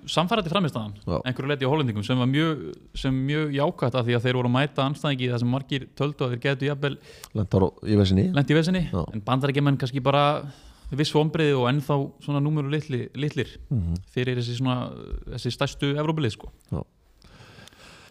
[0.07, 1.17] samfærandi framistæðan Já.
[1.27, 2.63] einhverju leiti á hollendingum sem var mjög,
[2.95, 6.27] sem mjög jákvætt af því að þeir voru að mæta anstæðingi þar sem margir töldu
[6.29, 6.97] að þeir getu jafnvel
[7.35, 9.03] Lentar í vesinni lent í vesinni Já.
[9.13, 10.25] en bandarækjumenn kannski bara
[10.97, 13.97] viss vombriði og ennþá svona númuru litli, litlir Mhm.
[14.15, 14.93] fyrir þessi svona
[15.35, 16.53] þessi stærstu Evrópilið sko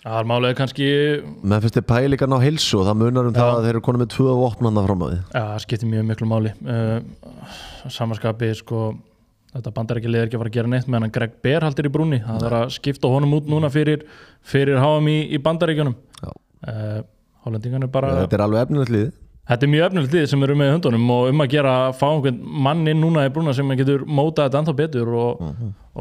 [0.05, 0.87] Það er málega kannski
[1.41, 3.39] menn finnst þið pælingar ná heilsu og það munar um Já.
[3.39, 6.05] það að þeir eru konum með tvö vopnanda fram á því Já, það skiptir mjög
[6.11, 6.99] miklu máli uh,
[7.89, 8.81] Samanskapi, sko
[9.55, 11.91] Þetta bandar ekki leðir ekki að fara að gera neitt meðan Greg Bear haldir í
[11.93, 14.01] brúni Það er að skipta honum út núna fyrir
[14.43, 15.93] fyrir HM í, í bandaríkjunum.
[16.19, 16.31] Já.
[16.73, 16.97] uh,
[17.45, 19.05] Hollendingan er bara þetta er alveg efnilegt lið.
[19.45, 21.95] Þetta er mjög efnilegt lið sem eru með í höndunum og um að gera að
[21.99, 25.43] fá einhvern mann inn núna í brúna sem getur mótað þetta ennþá betur og,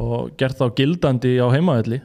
[0.01, 2.01] og gert þá gildandi á heimavelli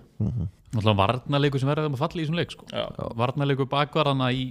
[0.70, 2.66] Náttúrulega varnarleikur sem verður að falla í þessum leik sko.
[2.70, 2.84] Já.
[3.18, 4.44] Varnarleikur bakvarana í,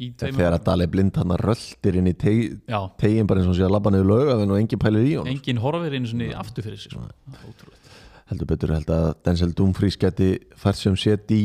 [0.00, 3.66] í tveimur þegar að Dali blind hann röltir inn í tegin bara eins og sé
[3.66, 6.80] að labba niður lögavinn og engin pælir í honum engin horfir einu sinni aftur fyrir
[6.80, 7.04] sig sko.
[7.44, 7.92] Ótrúlegt.
[8.30, 11.42] heldur betur held að Denzel Dumfries geti fært sem set í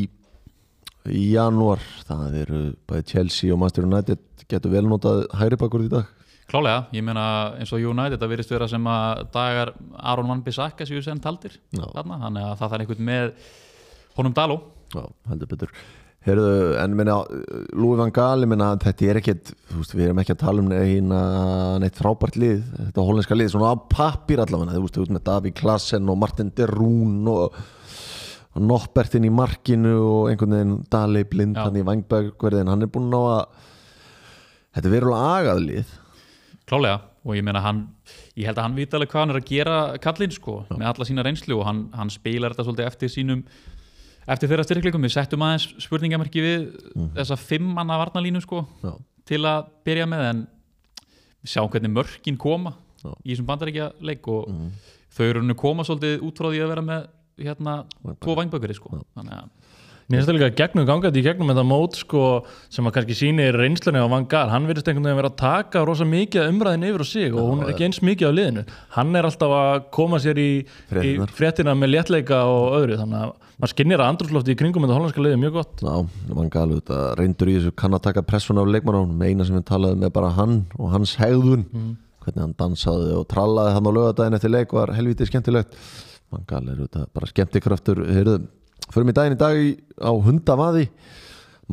[1.10, 1.82] í janúar.
[2.06, 6.10] Það eru bæði Chelsea og Manchester United getur vel notað hægri bakur í dag.
[6.50, 7.24] Klálega, ég meina
[7.56, 11.54] eins og United það virðist vera sem að dagar Aron Van Bissaka séu sem taldir
[11.72, 13.30] þarna, þannig að það þarf einhvern með
[14.18, 14.60] honum Daló.
[14.92, 15.74] Já, heldur betur.
[16.22, 17.16] Heyrðu, en minna,
[17.74, 20.62] Lúi van Gaal, ég minna, þetta er ekkert, þú veist, við erum ekki að tala
[20.62, 21.22] um neina,
[21.82, 25.24] neitt frábært lið, þetta hollenska lið, svona á pappir allavega, þú veist, þú veist, með
[25.26, 27.58] Daví Klassen og Martin de Roon og,
[28.52, 33.14] Noppbertin í markinu og einhvern veginn Dali blind hann í Vangbergverðin, hann er búinn að
[33.14, 33.70] ná að,
[34.76, 35.94] þetta er verulega agað lið.
[36.68, 37.86] Klálega, og ég meina hann
[38.36, 41.08] ég held að hann vita alveg hvað hann er að gera kallinn sko, með alla
[41.08, 43.42] sína reynslu og hann, hann spilar þetta svolítið eftir sínum
[44.26, 46.66] eftir þeirra styrkleikum, við settum aðeins spurningamerki við
[47.16, 48.92] þessa fimm manna varnalínu sko, Já,
[49.28, 50.44] til að byrja með en
[51.42, 53.10] við sjáum hvernig mörkin koma Já.
[53.24, 54.50] í þessum bandaríkja leik og
[55.12, 57.08] þau eru nú koma svolítið út frá því að vera með
[57.42, 57.74] hérna,
[58.22, 59.00] tvo vangbökuri sko.
[59.16, 59.61] þannig að
[60.12, 62.22] Mér finnst það líka gegnum gangandi í gegnum þetta mót sko,
[62.68, 65.84] sem að kannski síni reynslunni á Van Gaal, hann virðist einhvern veginn vera að taka
[65.88, 68.64] rosa mikið umræðin yfir á sig og hún er ekki eins mikið á liðinu.
[68.92, 70.50] Hann er alltaf að koma sér í,
[71.00, 75.00] í fréttina með léttleika og öðru þannig að maður skinnir að andrúslofti í kringum þetta
[75.00, 75.82] hollandska liði mjög gott.
[75.88, 79.56] Já, Van Gaal, þetta reyndur í þessu kann að taka pressun af leikmannánum, eina sem
[79.56, 81.68] við talaði með bara hann og hans hegðun,
[82.20, 85.78] hvernig hann dansaði og trallaði hann á lögadaginn eftir leik var helvítið skemmtilegt.
[86.32, 88.40] Van Gaal er þetta bara skemmtikraftur, heyrðu,
[88.92, 89.60] förum í daginn í dag
[90.00, 90.88] á hundavaði,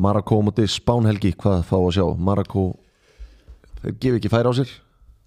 [0.00, 2.68] Marako múti Spánhelgi, hvað fá að sjá, Marako,
[3.82, 4.70] þeir gefi ekki færi á sér,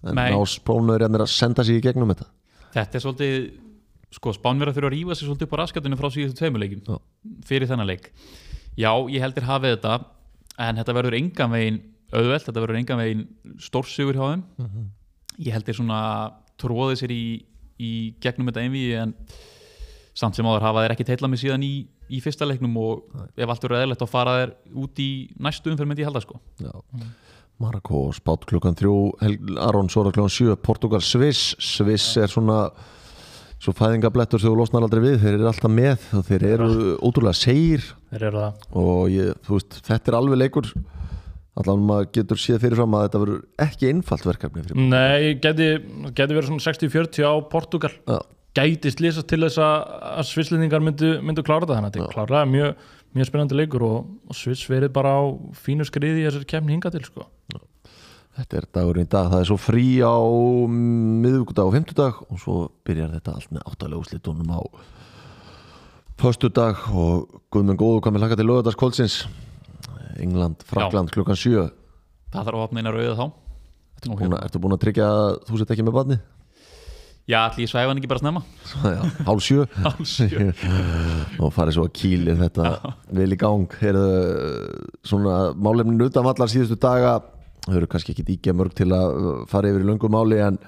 [0.04, 0.30] en Nei.
[0.34, 2.26] ná sprónuður að senda sig í gegnum þetta.
[2.74, 3.36] þetta er svolítið
[4.14, 6.84] sko, Spánverða þurfa að rífa sig svolítið upp á raskatinu frá síðustu tveimuleikin
[7.46, 8.10] fyrir þennan leik.
[8.78, 9.96] Já, ég heldur hafið þetta
[10.64, 11.80] en þetta verður engan veginn
[12.14, 13.24] auðvelt, þetta verður engan veginn
[13.62, 14.44] stórsugur hjá þeim.
[15.42, 16.00] Ég heldur svona
[16.62, 17.24] tróðið sér í,
[17.82, 19.14] í gegnum þetta einví en
[20.14, 21.72] samt sem áður hafa þeir ekki teitla mig síðan í,
[22.10, 24.52] í fyrsta leiknum og ef allt verður eðlert þá fara þeir
[24.84, 25.08] út í
[25.42, 26.38] næstu umferð myndi ég halda sko.
[26.62, 26.70] Já.
[27.62, 31.54] Marako spátt klukkan þrjú Hel- Aron Sora klukkan sjö Portugal Sviss.
[31.62, 32.64] Sviss er svona
[33.62, 35.20] svo fæðingablettur sem þú losnar aldrei við.
[35.22, 38.66] Þeir eru alltaf með og þeir eru ótrúlega segir þeir eru það.
[38.82, 40.70] Og ég, þú veist, þetta er alveg leikur.
[41.54, 45.68] Allan maður getur séð fyrirfram að þetta verður ekki einfalt verkefni fyrir Nei, geti,
[46.18, 47.92] geti verið svona 60-40 á Portugal.
[48.10, 48.18] Já,
[48.54, 51.78] gæti slýsast til þess að, svisslendingar myndu, myndu klára þetta.
[51.78, 52.88] Þannig að þetta er klárlega mjög,
[53.18, 55.22] mjög spennandi leikur og, og sviss verið bara á
[55.64, 57.28] fínu skriði í þessari kemni hinga til sko.
[58.38, 59.30] þetta er dagurinn í dag.
[59.32, 60.16] Það er svo frí á
[60.74, 64.60] miðvíkudag og fimmtudag og svo byrjar þetta allt með áttalega úslitunum á
[66.20, 69.24] föstudag og Guðmenn Góðu komið laka til lögadagskvöldsins
[70.22, 71.66] England, Frakland klukkan sjö.
[72.30, 73.26] Það þarf að opna eina rauðið þá.
[73.94, 76.18] Ertu búin, að, ertu búin að tryggja að þú sett ekki með barni?
[77.30, 78.42] Já, allir svæfa hann ekki bara snemma?
[78.96, 79.66] Já, hálf sjö.
[79.84, 80.50] Hálf sjö.
[81.42, 82.72] og farið svo að kýli þetta
[83.16, 83.78] vel í gang.
[83.80, 84.08] Heyrðu,
[85.06, 87.18] svona málefnin utan allar síðustu daga
[87.64, 90.58] þau eru kannski ekki íkja mörg til að uh, fara yfir í löngum máli en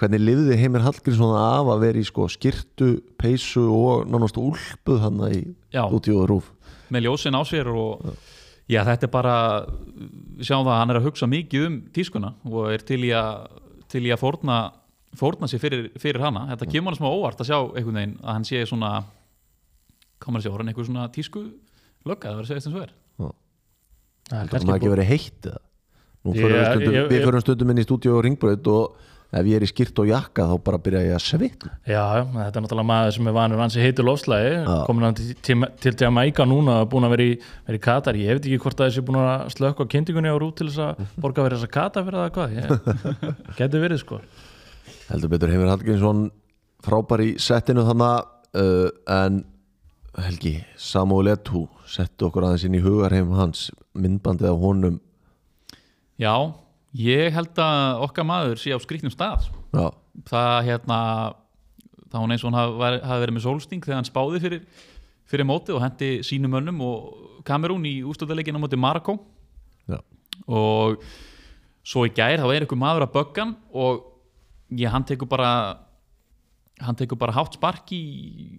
[0.00, 5.20] hvernig lifði Heimir Hallgrímsson af að vera í sko skirtu, peysu og nánast úlpuð hann
[5.28, 5.40] í
[5.72, 5.84] Já.
[5.88, 6.50] útíðu rúf
[6.92, 8.02] með ljósin á sér og
[8.68, 12.34] já, þetta er bara við sjáum það að hann er að hugsa mikið um tískuna
[12.48, 13.60] og er til í að
[13.92, 14.58] til í að fórna,
[15.18, 16.46] fórna sér fyrir, fyrir hana.
[16.54, 18.92] Þetta kemur hann smá óvart að sjá einhvern veginn að hann sé svona
[20.22, 21.42] komur að sjá, hann einhver svona tísku
[22.06, 22.92] lögga, það verður að segja eins og er.
[24.32, 25.60] Það er ekki verið heitt eða?
[26.22, 29.00] Nú Ég- förum við, förum stundum inn í stúdíu og ringbröð og
[29.32, 31.70] ef ég er í skirt og jakka þá bara byrja ég að svitna.
[31.88, 34.76] Já, þetta er náttúrulega maður sem er vanur hansi heitur lofslægi, Já.
[34.86, 37.34] komin hann til, til, til Jamaica núna, búin að vera í,
[37.66, 40.36] vera í Katar, ég veit ekki hvort að þessi búin að slökka á kynntingunni á
[40.38, 44.20] rút til þess að borga fyrir þess að Katar fyrir það hvað, geti verið sko.
[45.12, 46.28] Heldur betur Heimir Hallgrímsson
[46.82, 49.42] frábær í settinu þannig uh, en
[50.22, 54.98] Helgi Samuel Eto'o settu okkur aðeins inn í hugarheim hans myndbandið á honum.
[56.20, 56.52] Já,
[56.96, 59.86] ég held að okkar maður sé á skrýtnum stað já,
[60.28, 60.98] það hérna
[62.12, 64.62] það hún eins og hann hafi, verið með sólsting þegar hann spáði fyrir,
[65.28, 69.16] fyrir móti og hendi sínum önnum og Kamerún í ústöðuleikin á móti Marokko.
[69.90, 69.98] Já,
[70.46, 71.00] og
[71.82, 74.11] svo í gær þá er einhver maður að böggan og
[74.78, 75.50] ég, hann tekur bara
[76.82, 78.02] hann tekur bara hátt spark í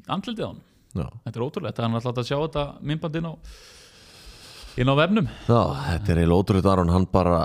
[0.08, 0.62] andlitið á hann
[0.94, 3.34] já, þetta er ótrúlegt, hann er alltaf að sjá þetta myndbandinn á
[4.74, 5.28] inn á vefnum.
[5.46, 7.40] Já, þetta er eiginlega ótrúlega Aron, hann bara,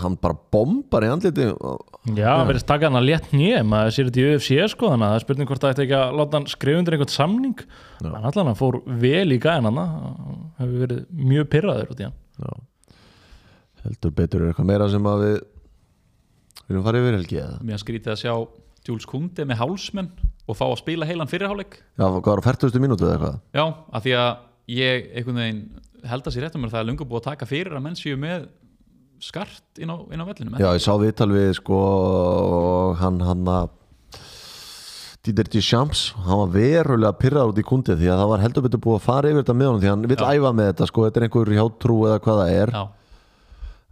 [0.00, 1.44] hann bara bombar í andliti
[2.16, 5.06] Já, hann verðist taka hann að létt nýja maður sér þetta í UFC sko þannig
[5.06, 7.62] að það er spurning hvort það ætti ekki að láta hann skrifa undir einhvern samning.
[8.02, 9.80] Hann allan hann fór vel í gæðin hann
[10.58, 12.18] hefur verið mjög pyrraður út í hann.
[12.42, 12.52] Já.
[13.86, 15.38] heldur betur er eitthvað meira sem að við
[16.68, 17.58] viljum fara yfir helgi eða?
[17.66, 18.34] mér skrítið að sjá
[18.86, 20.08] Jules Kunde með hálsmenn
[20.50, 22.80] og fá að spila heilan fyrirháleik Já, hvað var 40.
[22.82, 23.36] mínútu eða eitthvað?
[23.54, 24.32] já, af því að
[24.72, 25.62] ég einhvern veginn
[26.10, 27.98] held að sér rétt um mér það er lungu búið að taka fyrir að menn
[27.98, 28.48] séu með
[29.22, 31.78] skart inn á, inn á vellinum Já, ég sá viðtal við sko
[32.98, 33.70] hann hann að
[35.22, 38.80] Dieter Deschamps, hann var verulega pyrrar út í kundi því að það var heldur betur
[38.82, 40.30] búið að fara yfir þetta með honum því hann vill Já.
[40.34, 42.82] æfa með þetta sko, þetta er einhver hjátrú eða hvað það er já,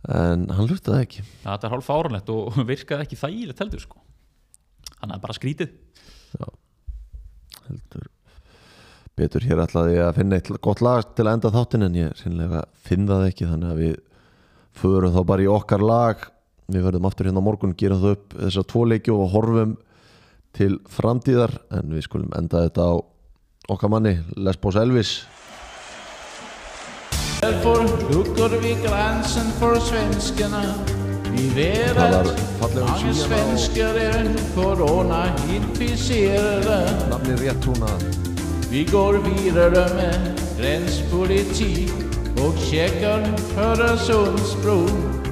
[0.08, 1.24] en hann það ekki.
[1.42, 4.00] Já, þetta er hálf fárunlegt og virkaði ekki þægilegt heldur sko.
[5.00, 5.74] Hann er bara skrítið.
[7.66, 8.08] Heldur
[9.20, 9.44] betur.
[9.44, 12.64] Hér ætlaði ég að finna eitt gott lag til að enda þáttin en ég sinnlega
[12.86, 13.96] finn það ekki þannig að við
[14.80, 16.26] förum þá bara í okkar lag.
[16.70, 19.76] Við verðum aftur hérna á morgun, gerum það upp þessar tvo leiki og horfum
[20.56, 22.94] til framtíðar en við skulum enda þetta á
[23.70, 25.20] okkar manni Lesbos Elvis
[28.10, 30.62] Därför luckar vi gränsen för svenskarna.
[31.24, 32.08] Fallega um
[32.80, 36.90] många svenskar är corona-inficerade.
[38.70, 41.92] Vi går vidare med gränspolitik
[42.36, 45.22] och checkar Öresundsbron.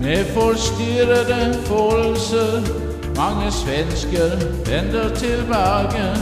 [0.00, 2.62] Med förstyrrade folser,
[3.16, 4.36] många svenskar
[4.70, 6.16] vänder tillbaka.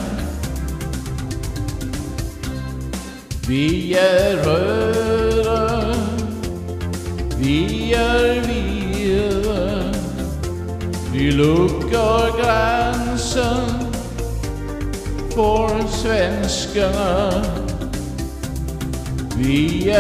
[3.49, 5.26] Vi är röda,
[7.39, 8.77] vi är vita.
[11.13, 13.71] Vi luckar gränsen
[15.35, 17.45] för svenskarna.
[19.39, 19.97] Vi är